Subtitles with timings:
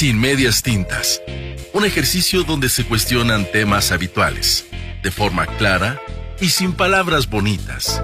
[0.00, 1.20] sin medias tintas.
[1.74, 4.64] Un ejercicio donde se cuestionan temas habituales,
[5.02, 6.00] de forma clara
[6.40, 8.02] y sin palabras bonitas.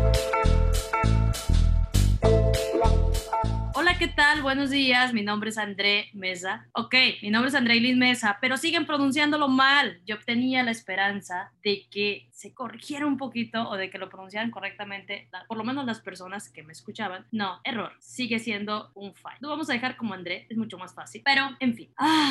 [4.47, 5.13] Buenos días.
[5.13, 6.69] Mi nombre es André Mesa.
[6.71, 10.01] Ok, mi nombre es André Liz Mesa, pero siguen pronunciándolo mal.
[10.06, 14.53] Yo tenía la esperanza de que se corrigiera un poquito o de que lo pronunciaran
[14.53, 17.27] correctamente, por lo menos las personas que me escuchaban.
[17.33, 17.95] No, error.
[17.98, 19.37] Sigue siendo un fallo.
[19.41, 21.23] Lo vamos a dejar como André, es mucho más fácil.
[21.25, 21.91] Pero, en fin.
[21.97, 22.31] Ah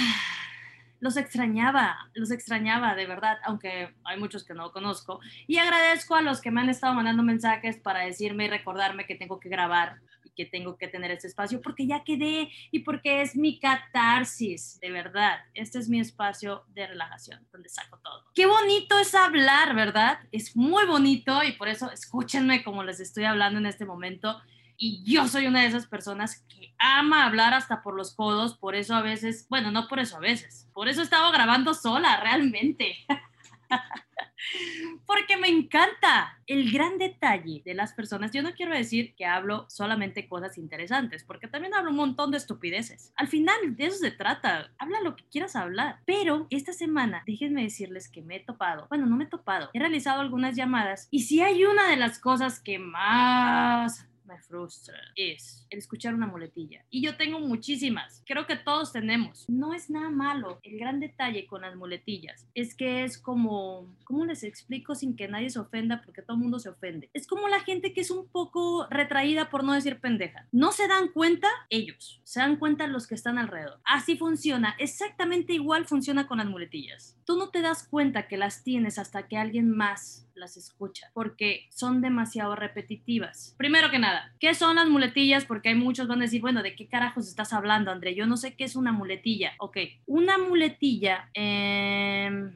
[1.02, 5.20] los extrañaba, los extrañaba de verdad, aunque hay muchos que no conozco.
[5.45, 9.13] Y agradezco a los que me han estado mandando mensajes para decirme y recordarme que
[9.13, 10.00] tengo que grabar
[10.35, 14.91] que tengo que tener este espacio, porque ya quedé y porque es mi catarsis, de
[14.91, 15.39] verdad.
[15.53, 18.23] Este es mi espacio de relajación, donde saco todo.
[18.34, 20.20] Qué bonito es hablar, ¿verdad?
[20.31, 24.41] Es muy bonito y por eso escúchenme como les estoy hablando en este momento
[24.77, 28.75] y yo soy una de esas personas que ama hablar hasta por los codos, por
[28.75, 32.19] eso a veces, bueno, no por eso a veces, por eso he estado grabando sola,
[32.22, 32.97] realmente.
[35.05, 38.31] Porque me encanta el gran detalle de las personas.
[38.31, 42.38] Yo no quiero decir que hablo solamente cosas interesantes, porque también hablo un montón de
[42.38, 43.11] estupideces.
[43.16, 44.71] Al final, de eso se trata.
[44.77, 45.99] Habla lo que quieras hablar.
[46.05, 48.88] Pero esta semana, déjenme decirles que me he topado.
[48.89, 49.69] Bueno, no me he topado.
[49.73, 51.07] He realizado algunas llamadas.
[51.11, 56.28] Y si hay una de las cosas que más me frustra es el escuchar una
[56.28, 56.84] muletilla.
[56.90, 59.45] Y yo tengo muchísimas, creo que todos tenemos.
[59.50, 60.59] No es nada malo.
[60.64, 65.28] El gran detalle con las muletillas es que es como, ¿cómo les explico sin que
[65.28, 66.02] nadie se ofenda?
[66.03, 67.09] Porque todo el mundo se ofende.
[67.14, 70.48] Es como la gente que es un poco retraída por no decir pendeja.
[70.52, 73.80] No se dan cuenta ellos, se dan cuenta los que están alrededor.
[73.86, 77.18] Así funciona, exactamente igual funciona con las muletillas.
[77.26, 81.67] Tú no te das cuenta que las tienes hasta que alguien más las escucha, porque
[81.72, 83.55] son demasiado repetitivas.
[83.58, 85.45] Primero que nada, ¿qué son las muletillas?
[85.45, 88.16] Porque hay muchos van a decir, bueno, ¿de qué carajos estás hablando, André?
[88.16, 89.53] Yo no sé qué es una muletilla.
[89.59, 92.52] Ok, una muletilla, eh,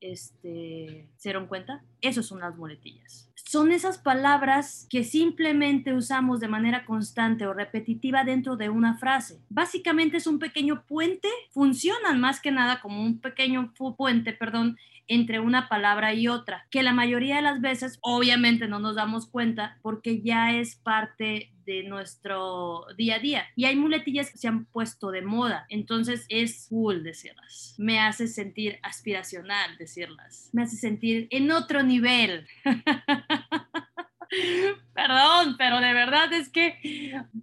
[0.00, 1.82] este, ¿se dieron cuenta?
[2.00, 3.30] Esas son las muletillas.
[3.50, 9.40] Son esas palabras que simplemente usamos de manera constante o repetitiva dentro de una frase.
[9.48, 14.76] Básicamente es un pequeño puente, funcionan más que nada como un pequeño puente, perdón,
[15.10, 19.26] entre una palabra y otra, que la mayoría de las veces obviamente no nos damos
[19.26, 23.44] cuenta porque ya es parte de nuestro día a día.
[23.56, 27.74] Y hay muletillas que se han puesto de moda, entonces es cool decirlas.
[27.76, 30.48] Me hace sentir aspiracional decirlas.
[30.52, 32.46] Me hace sentir en otro nivel.
[34.94, 36.78] Perdón, pero de verdad es que,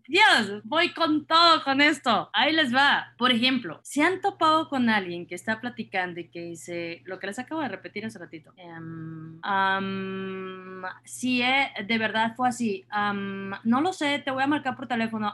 [0.08, 2.30] Dios, voy con todo con esto.
[2.34, 3.14] Ahí les va.
[3.18, 7.28] Por ejemplo, si han topado con alguien que está platicando y que dice lo que
[7.28, 8.54] les acabo de repetir hace ratito.
[8.58, 9.40] Um,
[11.04, 12.86] si de verdad fue así.
[13.64, 15.34] no lo sé, te voy a marcar por teléfono.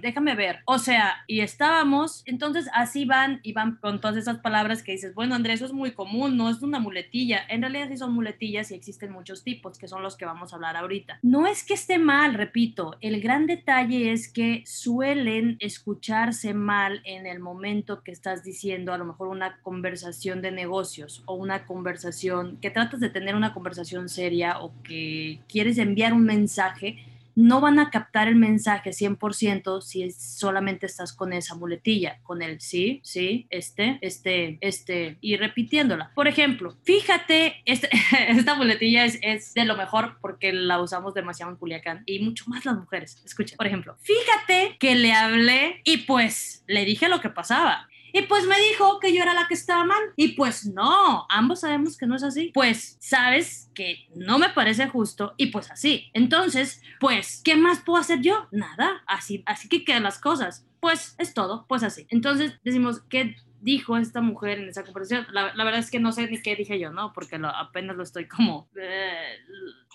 [0.00, 0.60] déjame ver.
[0.64, 5.14] O sea, y estábamos, entonces así van y van con todas esas palabras que dices,
[5.14, 7.44] bueno, Andrés, eso es muy común, no es una muletilla.
[7.48, 10.56] En realidad sí son muletillas y existen muchos tipos, que son los que vamos a
[10.56, 11.18] hablar ahorita.
[11.22, 17.26] No es que esté mal, repito, el gran detalle es que suelen escucharse mal en
[17.26, 22.56] el momento que estás diciendo a lo mejor una conversación de negocios o una conversación
[22.60, 26.98] que tratas de tener una conversación seria o que quieres enviar un mensaje
[27.36, 32.60] no van a captar el mensaje 100% si solamente estás con esa muletilla, con el
[32.60, 36.12] sí, sí, este, este, este, y repitiéndola.
[36.14, 37.90] Por ejemplo, fíjate, este,
[38.28, 42.44] esta muletilla es, es, de lo mejor porque la usamos demasiado en Culiacán y mucho
[42.48, 43.22] más las mujeres.
[43.24, 47.86] Escucha, por ejemplo, fíjate que le hablé y pues le dije lo que pasaba.
[48.16, 50.02] Y pues me dijo que yo era la que estaba mal.
[50.16, 52.50] Y pues no, ambos sabemos que no es así.
[52.54, 56.08] Pues sabes que no me parece justo y pues así.
[56.14, 58.48] Entonces, pues, ¿qué más puedo hacer yo?
[58.52, 60.66] Nada, así, así que quedan las cosas.
[60.80, 62.06] Pues es todo, pues así.
[62.08, 65.26] Entonces decimos, ¿qué dijo esta mujer en esa conversación?
[65.32, 67.12] La, verdad es que no sé ni qué dije yo, ¿no?
[67.12, 68.70] Porque apenas lo estoy como...
[68.76, 69.40] Eh,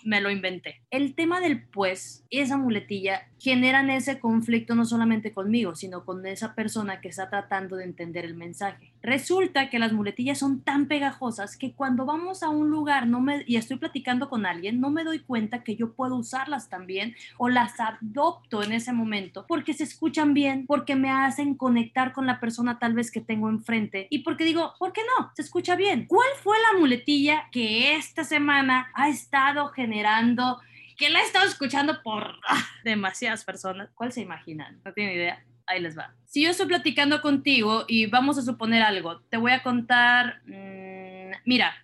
[0.04, 0.80] me lo inventé.
[0.90, 6.24] El tema del pues y esa muletilla generan ese conflicto no solamente conmigo, sino con
[6.26, 8.92] esa persona que está tratando de entender el mensaje.
[9.02, 13.42] Resulta que las muletillas son tan pegajosas que cuando vamos a un lugar no me,
[13.46, 17.48] y estoy platicando con alguien, no me doy cuenta que yo puedo usarlas también o
[17.48, 22.38] las adopto en ese momento porque se escuchan bien, porque me hacen conectar con la
[22.38, 25.32] persona tal vez que tengo enfrente y porque digo, ¿por qué no?
[25.34, 26.06] Se escucha bien.
[26.06, 30.58] ¿Cuál fue la muletilla que esta semana ha estado generando generando,
[30.96, 32.36] que la he estado escuchando por
[32.84, 33.90] demasiadas personas.
[33.94, 34.80] ¿Cuál se imaginan?
[34.84, 35.44] No tiene idea.
[35.66, 36.14] Ahí les va.
[36.26, 41.32] Si yo estoy platicando contigo y vamos a suponer algo, te voy a contar, mm,
[41.44, 41.74] mira,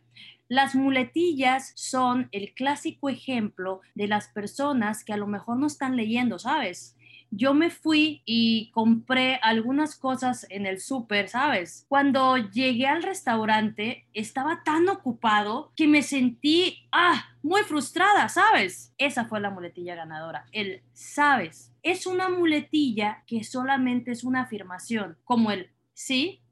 [0.48, 5.96] las muletillas son el clásico ejemplo de las personas que a lo mejor no están
[5.96, 6.96] leyendo, ¿sabes?
[7.30, 11.86] Yo me fui y compré algunas cosas en el súper, ¿sabes?
[11.88, 18.94] Cuando llegué al restaurante, estaba tan ocupado que me sentí, ah, muy frustrada, ¿sabes?
[18.98, 21.72] Esa fue la muletilla ganadora, el sabes.
[21.82, 26.42] Es una muletilla que solamente es una afirmación, como el sí,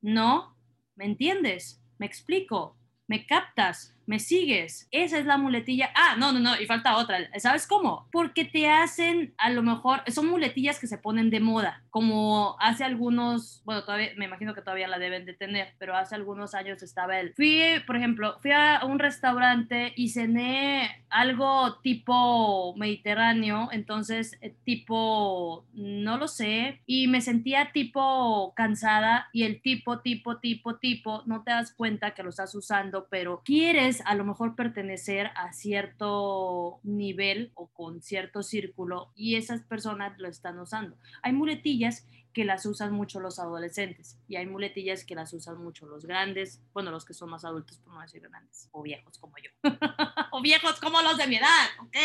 [0.00, 0.56] no,
[0.96, 1.82] ¿me entiendes?
[1.98, 2.76] ¿Me explico?
[3.06, 3.96] ¿Me captas?
[4.06, 4.88] ¿Me sigues?
[4.90, 5.90] Esa es la muletilla.
[5.94, 7.18] Ah, no, no, no, y falta otra.
[7.38, 8.08] ¿Sabes cómo?
[8.12, 12.84] Porque te hacen, a lo mejor, son muletillas que se ponen de moda, como hace
[12.84, 16.82] algunos, bueno, todavía, me imagino que todavía la deben de tener, pero hace algunos años
[16.82, 17.32] estaba él.
[17.36, 25.66] Fui, por ejemplo, fui a un restaurante y cené algo tipo mediterráneo, entonces eh, tipo,
[25.74, 31.42] no lo sé, y me sentía tipo cansada y el tipo, tipo, tipo, tipo, no
[31.42, 36.80] te das cuenta que lo estás usando, pero quieres a lo mejor pertenecer a cierto
[36.82, 40.96] nivel o con cierto círculo y esas personas lo están usando.
[41.22, 45.86] Hay muletillas que las usan mucho los adolescentes y hay muletillas que las usan mucho
[45.86, 49.34] los grandes, bueno, los que son más adultos, por no decir grandes, o viejos como
[49.38, 49.50] yo,
[50.32, 51.96] o viejos como los de mi edad, ok.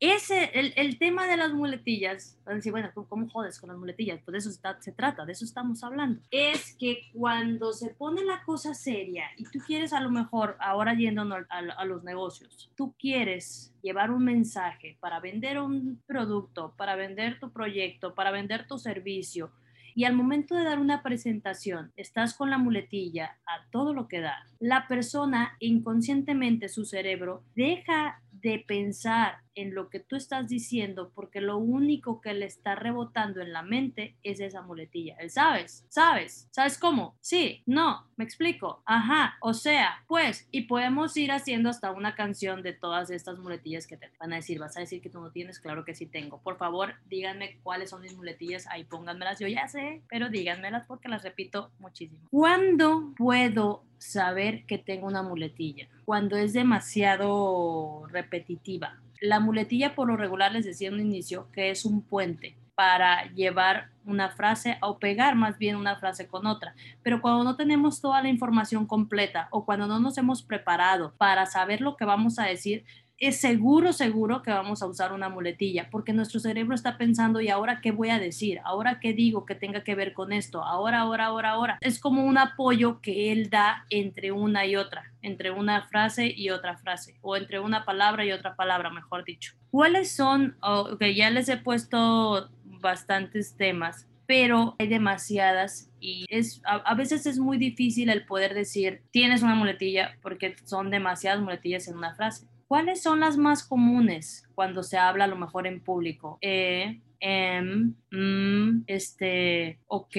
[0.00, 2.38] Ese, el, el, tema de las muletillas,
[2.70, 4.20] bueno, ¿cómo jodes con las muletillas?
[4.24, 6.20] Pues de eso se trata, de eso estamos hablando.
[6.30, 10.94] Es que cuando se pone la cosa seria y tú quieres a lo mejor, ahora
[10.94, 17.40] yéndonos a los negocios, tú quieres llevar un mensaje para vender un producto, para vender
[17.40, 19.50] tu proyecto, para vender tu servicio,
[19.98, 24.20] y al momento de dar una presentación estás con la muletilla a todo lo que
[24.20, 31.10] da, la persona inconscientemente su cerebro deja de pensar en lo que tú estás diciendo
[31.14, 35.16] porque lo único que le está rebotando en la mente es esa muletilla.
[35.18, 37.16] Él sabes, sabes, ¿sabes cómo?
[37.20, 38.82] Sí, no, me explico.
[38.86, 43.86] Ajá, o sea, pues, y podemos ir haciendo hasta una canción de todas estas muletillas
[43.86, 44.60] que te van a decir.
[44.60, 46.40] Vas a decir que tú no tienes, claro que sí tengo.
[46.40, 49.40] Por favor, díganme cuáles son mis muletillas, ahí pónganmelas.
[49.40, 52.28] Yo ya sé, pero díganmelas porque las repito muchísimo.
[52.30, 55.88] ¿Cuándo puedo saber que tengo una muletilla?
[56.04, 61.70] Cuando es demasiado repetitiva la muletilla por lo regular les decía en un inicio que
[61.70, 66.76] es un puente para llevar una frase o pegar más bien una frase con otra.
[67.02, 71.46] Pero cuando no tenemos toda la información completa o cuando no nos hemos preparado para
[71.46, 72.84] saber lo que vamos a decir,
[73.18, 77.48] es seguro, seguro que vamos a usar una muletilla, porque nuestro cerebro está pensando, ¿y
[77.48, 78.60] ahora qué voy a decir?
[78.64, 80.62] ¿Ahora qué digo que tenga que ver con esto?
[80.62, 81.78] Ahora, ahora, ahora, ahora.
[81.80, 86.50] Es como un apoyo que él da entre una y otra, entre una frase y
[86.50, 89.54] otra frase, o entre una palabra y otra palabra, mejor dicho.
[89.70, 90.56] ¿Cuáles son?
[90.62, 92.48] Ok, ya les he puesto
[92.80, 99.02] bastantes temas, pero hay demasiadas y es a, veces es muy difícil el poder decir
[99.10, 102.46] tienes una muletilla porque son demasiadas muletillas en una frase.
[102.68, 106.38] ¿Cuáles son las más comunes cuando se habla a lo mejor en público?
[106.42, 110.16] Eh, em, mm, este, ok,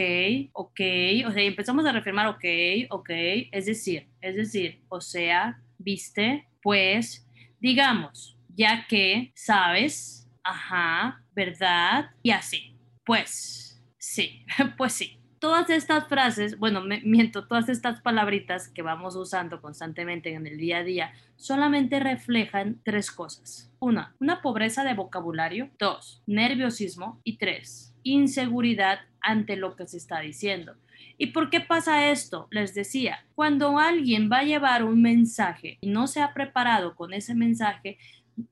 [0.53, 0.79] ok,
[1.27, 2.43] o sea, empezamos a reafirmar ok,
[2.89, 3.09] ok,
[3.51, 7.27] es decir, es decir, o sea, viste, pues,
[7.59, 12.75] digamos, ya que, sabes, ajá, verdad, y así,
[13.05, 14.43] pues, sí,
[14.75, 20.33] pues sí todas estas frases, bueno, me, miento, todas estas palabritas que vamos usando constantemente
[20.33, 23.71] en el día a día, solamente reflejan tres cosas.
[23.79, 25.69] Una, una pobreza de vocabulario.
[25.79, 27.19] Dos, nerviosismo.
[27.23, 30.75] Y tres, inseguridad ante lo que se está diciendo.
[31.17, 32.47] ¿Y por qué pasa esto?
[32.49, 37.13] Les decía, cuando alguien va a llevar un mensaje y no se ha preparado con
[37.13, 37.97] ese mensaje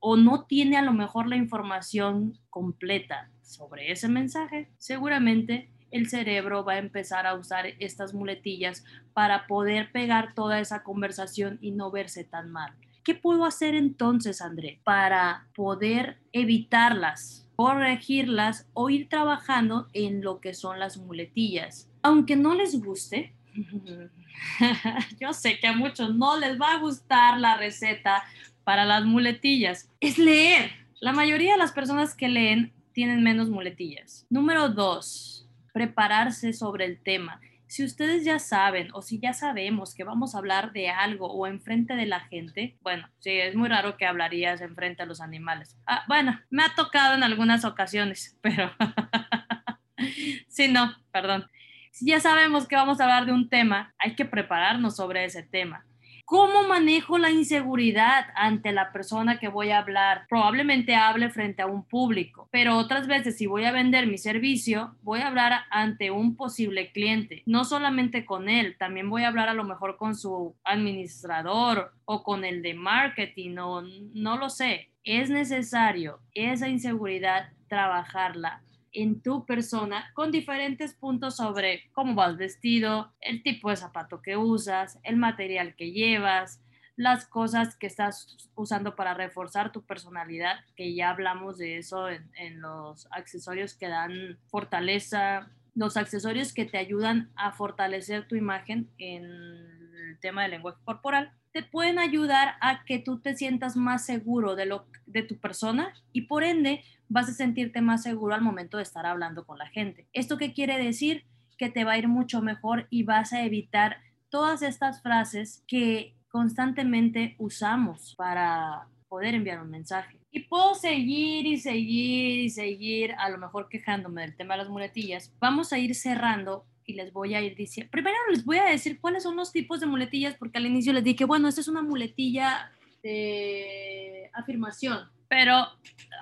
[0.00, 6.64] o no tiene a lo mejor la información completa sobre ese mensaje, seguramente el cerebro
[6.64, 11.90] va a empezar a usar estas muletillas para poder pegar toda esa conversación y no
[11.90, 12.74] verse tan mal.
[13.04, 20.52] ¿Qué puedo hacer entonces, André, para poder evitarlas, corregirlas o ir trabajando en lo que
[20.52, 21.90] son las muletillas?
[22.02, 23.34] Aunque no les guste,
[25.20, 28.24] yo sé que a muchos no les va a gustar la receta
[28.64, 30.70] para las muletillas, es leer.
[31.00, 34.26] La mayoría de las personas que leen tienen menos muletillas.
[34.28, 35.37] Número dos,
[35.78, 37.40] prepararse sobre el tema.
[37.68, 41.46] Si ustedes ya saben o si ya sabemos que vamos a hablar de algo o
[41.46, 45.76] enfrente de la gente, bueno, sí, es muy raro que hablarías enfrente a los animales.
[45.86, 48.72] Ah, bueno, me ha tocado en algunas ocasiones, pero
[50.48, 51.46] sí, no, perdón.
[51.92, 55.44] Si ya sabemos que vamos a hablar de un tema, hay que prepararnos sobre ese
[55.44, 55.86] tema.
[56.30, 60.26] ¿Cómo manejo la inseguridad ante la persona que voy a hablar?
[60.28, 64.94] Probablemente hable frente a un público, pero otras veces si voy a vender mi servicio,
[65.00, 69.48] voy a hablar ante un posible cliente, no solamente con él, también voy a hablar
[69.48, 73.80] a lo mejor con su administrador o con el de marketing o
[74.12, 74.90] no lo sé.
[75.04, 78.60] Es necesario esa inseguridad trabajarla
[78.92, 84.36] en tu persona con diferentes puntos sobre cómo vas vestido, el tipo de zapato que
[84.36, 86.62] usas, el material que llevas,
[86.96, 92.28] las cosas que estás usando para reforzar tu personalidad, que ya hablamos de eso en,
[92.36, 98.90] en los accesorios que dan fortaleza, los accesorios que te ayudan a fortalecer tu imagen
[98.98, 104.56] en el tema del lenguaje corporal, pueden ayudar a que tú te sientas más seguro
[104.56, 108.76] de, lo, de tu persona y por ende vas a sentirte más seguro al momento
[108.76, 110.06] de estar hablando con la gente.
[110.12, 111.24] ¿Esto qué quiere decir?
[111.56, 113.98] Que te va a ir mucho mejor y vas a evitar
[114.28, 120.18] todas estas frases que constantemente usamos para poder enviar un mensaje.
[120.30, 124.68] Y puedo seguir y seguir y seguir, a lo mejor quejándome del tema de las
[124.68, 125.32] muletillas.
[125.40, 128.98] Vamos a ir cerrando y les voy a ir diciendo, primero les voy a decir
[128.98, 131.82] cuáles son los tipos de muletillas, porque al inicio les dije, bueno, esta es una
[131.82, 135.68] muletilla de afirmación, pero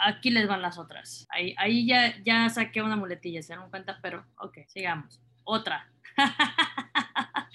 [0.05, 1.29] aquí les van las otras.
[1.31, 5.21] Ahí, ahí ya, ya saqué una muletilla, se dan cuenta, pero ok, sigamos.
[5.45, 5.89] Otra.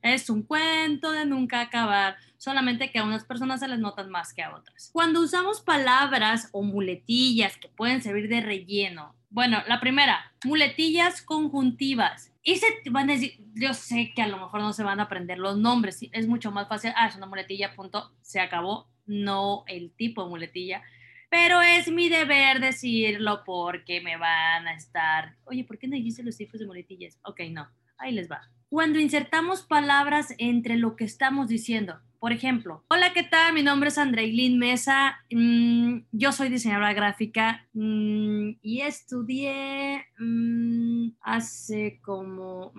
[0.00, 4.32] es un cuento de nunca acabar, solamente que a unas personas se les notan más
[4.32, 4.88] que a otras.
[4.90, 12.30] Cuando usamos palabras o muletillas que pueden servir de relleno, bueno, la primera, muletillas conjuntivas.
[12.46, 15.04] Y se van a decir, yo sé que a lo mejor no se van a
[15.04, 19.64] aprender los nombres, es mucho más fácil, ah, es una muletilla, punto, se acabó, no
[19.66, 20.82] el tipo de muletilla,
[21.30, 26.22] pero es mi deber decirlo porque me van a estar, oye, ¿por qué no dijiste
[26.22, 27.18] los tipos de muletillas?
[27.24, 27.66] Ok, no,
[27.98, 32.00] ahí les va cuando insertamos palabras entre lo que estamos diciendo.
[32.18, 33.54] Por ejemplo, hola, ¿qué tal?
[33.54, 35.20] Mi nombre es Andreilín Mesa.
[35.30, 42.72] Mm, yo soy diseñadora gráfica mm, y estudié mm, hace como...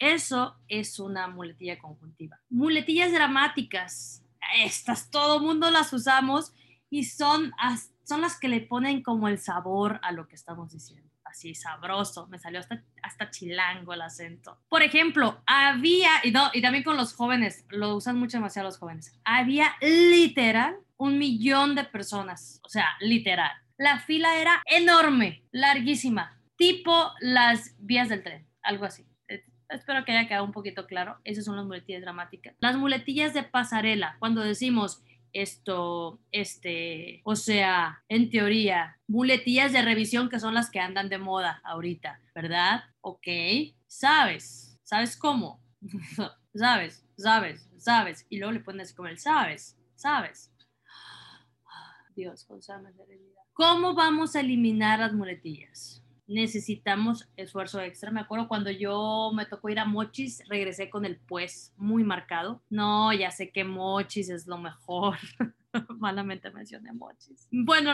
[0.00, 2.40] eso es una muletilla conjuntiva.
[2.50, 4.24] Muletillas dramáticas.
[4.56, 6.54] Estas todo mundo las usamos
[6.90, 7.52] y son,
[8.02, 11.03] son las que le ponen como el sabor a lo que estamos diciendo
[11.34, 14.60] así sabroso, me salió hasta, hasta chilango el acento.
[14.68, 18.78] Por ejemplo, había, y, no, y también con los jóvenes, lo usan mucho demasiado los
[18.78, 23.50] jóvenes, había literal un millón de personas, o sea, literal.
[23.76, 29.04] La fila era enorme, larguísima, tipo las vías del tren, algo así.
[29.26, 31.18] Eh, espero que haya quedado un poquito claro.
[31.24, 32.54] Esas son las muletillas dramáticas.
[32.60, 35.02] Las muletillas de pasarela, cuando decimos
[35.34, 41.18] esto, este, o sea, en teoría, muletillas de revisión que son las que andan de
[41.18, 42.84] moda ahorita, ¿verdad?
[43.00, 43.26] Ok,
[43.86, 45.62] sabes, ¿sabes cómo?
[46.54, 50.52] sabes, sabes, sabes, y luego le pones como el sabes, sabes.
[52.16, 52.46] Dios,
[53.52, 56.03] ¿Cómo vamos a eliminar las muletillas?
[56.26, 58.10] Necesitamos esfuerzo extra.
[58.10, 62.62] Me acuerdo cuando yo me tocó ir a Mochis, regresé con el pues muy marcado.
[62.70, 65.16] No, ya sé que Mochis es lo mejor.
[65.98, 67.48] Malamente mencioné Mochis.
[67.50, 67.92] Bueno,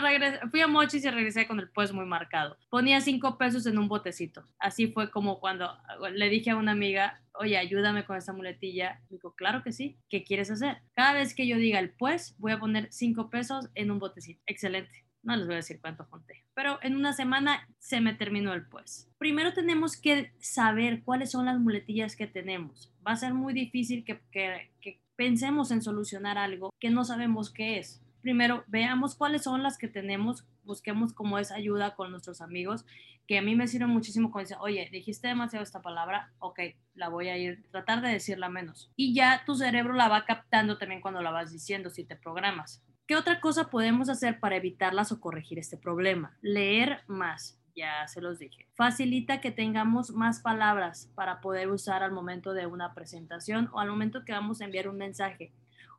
[0.51, 2.57] fui a Mochis y regresé con el pues muy marcado.
[2.69, 4.43] Ponía cinco pesos en un botecito.
[4.59, 5.71] Así fue como cuando
[6.13, 9.01] le dije a una amiga, oye, ayúdame con esa muletilla.
[9.09, 9.97] Dijo, claro que sí.
[10.09, 10.81] ¿Qué quieres hacer?
[10.93, 14.41] Cada vez que yo diga el pues, voy a poner cinco pesos en un botecito.
[14.45, 18.53] Excelente no les voy a decir cuánto junté, pero en una semana se me terminó
[18.53, 19.09] el pues.
[19.17, 22.91] Primero tenemos que saber cuáles son las muletillas que tenemos.
[23.05, 27.77] Va a ser muy difícil que, que pensemos en solucionar algo que no sabemos qué
[27.77, 28.01] es.
[28.21, 32.85] Primero, veamos cuáles son las que tenemos, busquemos como esa ayuda con nuestros amigos,
[33.27, 36.59] que a mí me sirve muchísimo cuando dicen, oye, dijiste demasiado esta palabra, ok,
[36.95, 38.91] la voy a ir, tratar de decirla menos.
[38.95, 42.83] Y ya tu cerebro la va captando también cuando la vas diciendo, si te programas.
[43.11, 46.37] ¿Qué otra cosa podemos hacer para evitarlas o corregir este problema?
[46.41, 48.69] Leer más, ya se los dije.
[48.73, 53.89] Facilita que tengamos más palabras para poder usar al momento de una presentación o al
[53.89, 55.51] momento que vamos a enviar un mensaje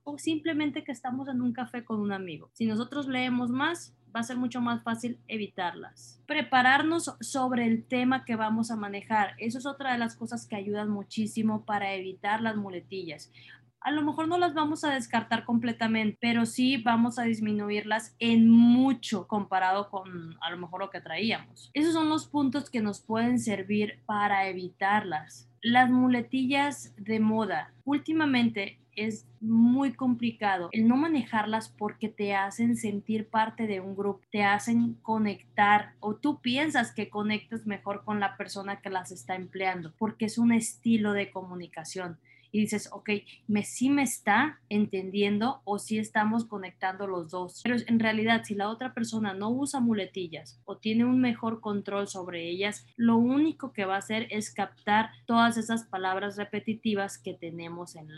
[0.05, 2.49] o simplemente que estamos en un café con un amigo.
[2.55, 6.19] Si nosotros leemos más, va a ser mucho más fácil evitarlas.
[6.27, 9.35] Prepararnos sobre el tema que vamos a manejar.
[9.37, 13.31] Eso es otra de las cosas que ayudan muchísimo para evitar las muletillas
[13.85, 18.49] a lo mejor no las vamos a descartar completamente, pero sí vamos a disminuirlas en
[18.49, 21.71] mucho comparado con a lo mejor lo que traíamos.
[21.75, 25.49] Esos son los puntos que nos pueden servir para evitarlas.
[25.61, 27.73] Las muletillas de moda.
[27.85, 34.21] Últimamente es muy complicado el no manejarlas porque te hacen sentir parte de un grupo,
[34.31, 39.35] te hacen conectar o tú piensas que conectas mejor con la persona que las está
[39.35, 42.19] empleando porque es un estilo de comunicación
[42.53, 43.11] y dices, ok,
[43.49, 47.61] me, sí me está entendiendo o sí estamos conectando los dos.
[47.65, 52.07] Pero en realidad, si la otra persona no usa muletillas o tiene un mejor control
[52.07, 57.35] sobre ellas, lo único que va a hacer es captar todas esas palabras repetitivas que
[57.35, 58.13] tenemos en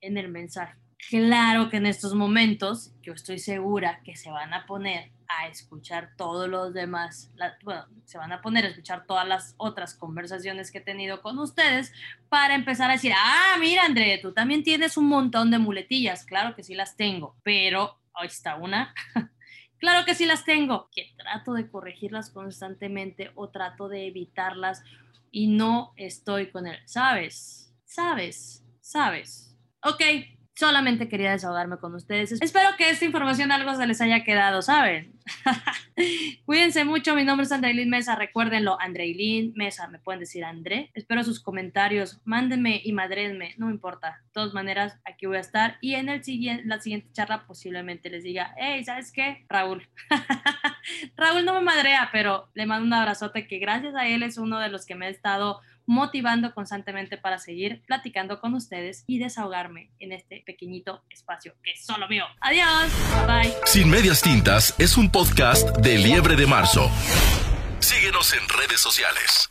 [0.00, 0.78] en el mensaje.
[1.08, 6.10] Claro que en estos momentos yo estoy segura que se van a poner a escuchar
[6.16, 10.78] todos los demás, bueno, se van a poner a escuchar todas las otras conversaciones que
[10.78, 11.92] he tenido con ustedes
[12.28, 16.54] para empezar a decir, ah, mira, André, tú también tienes un montón de muletillas, claro
[16.54, 18.94] que sí las tengo, pero ahí está una.
[19.78, 24.82] claro que sí las tengo, que trato de corregirlas constantemente o trato de evitarlas
[25.30, 27.72] y no estoy con él, ¿sabes?
[27.84, 28.64] ¿Sabes?
[28.80, 29.56] ¿Sabes?
[29.82, 30.02] Ok,
[30.60, 32.32] Solamente quería desahogarme con ustedes.
[32.32, 35.18] Espero que esta información algo se les haya quedado, ¿saben?
[36.44, 37.14] Cuídense mucho.
[37.14, 38.14] Mi nombre es Andreilín Mesa.
[38.14, 39.88] Recuérdenlo, Andreilín Mesa.
[39.88, 40.90] Me pueden decir André.
[40.92, 42.20] Espero sus comentarios.
[42.26, 43.54] Mándenme y madrenme.
[43.56, 44.20] No me importa.
[44.22, 45.78] De todas maneras, aquí voy a estar.
[45.80, 49.46] Y en el siguiente, la siguiente charla posiblemente les diga, hey, ¿sabes qué?
[49.48, 49.88] Raúl.
[51.16, 54.58] Raúl no me madrea, pero le mando un abrazote que gracias a él es uno
[54.58, 59.90] de los que me ha estado motivando constantemente para seguir platicando con ustedes y desahogarme
[59.98, 62.24] en este pequeñito espacio que es solo mío.
[62.40, 62.92] Adiós,
[63.26, 63.52] bye.
[63.66, 66.88] Sin medias tintas es un podcast de Liebre de Marzo.
[67.80, 69.48] Síguenos en redes sociales.